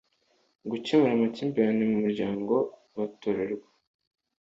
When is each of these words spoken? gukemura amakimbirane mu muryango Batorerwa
gukemura 0.69 1.11
amakimbirane 1.15 1.83
mu 1.91 1.97
muryango 2.03 2.53
Batorerwa 2.95 3.67